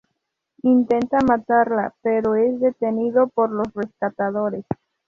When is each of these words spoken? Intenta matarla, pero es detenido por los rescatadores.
Intenta 0.63 1.19
matarla, 1.21 1.93
pero 2.01 2.33
es 2.33 2.59
detenido 2.59 3.27
por 3.27 3.51
los 3.51 3.71
rescatadores. 3.75 4.65